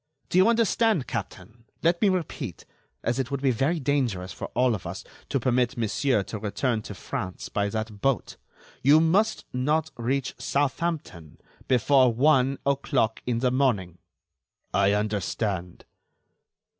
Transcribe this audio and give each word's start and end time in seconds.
Do 0.29 0.39
you 0.39 0.47
understand, 0.49 1.05
captain? 1.05 1.65
Let 1.83 2.01
me 2.01 2.09
repeat: 2.09 2.65
As 3.03 3.19
it 3.19 3.29
would 3.29 3.43
be 3.43 3.51
very 3.51 3.79
dangerous 3.79 4.33
for 4.33 4.47
all 4.55 4.73
of 4.73 4.87
us 4.87 5.03
to 5.29 5.39
permit 5.39 5.77
Monsieur 5.77 6.23
to 6.23 6.39
return 6.39 6.81
to 6.81 6.95
France 6.95 7.49
by 7.49 7.69
that 7.69 8.01
boat, 8.01 8.37
you 8.81 8.99
must 8.99 9.45
not 9.53 9.91
reach 9.97 10.33
Southampton 10.39 11.37
before 11.67 12.11
one 12.11 12.57
o'clock 12.65 13.21
in 13.27 13.41
the 13.41 13.51
morning." 13.51 13.99
"I 14.73 14.93
understand." 14.93 15.85